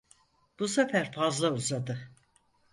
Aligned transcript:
Bu 0.59 0.67
sefer 0.67 1.11
fazla 1.11 1.53
uzadı! 1.53 2.11